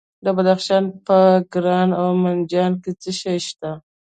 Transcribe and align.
د 0.25 0.27
بدخشان 0.37 0.83
په 1.07 1.17
کران 1.53 1.89
او 2.01 2.07
منجان 2.23 2.71
کې 2.83 2.91
څه 3.01 3.11
شی 3.19 3.37
شته؟ 3.47 3.71